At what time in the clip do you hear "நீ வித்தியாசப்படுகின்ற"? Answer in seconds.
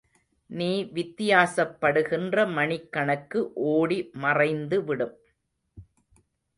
0.49-2.45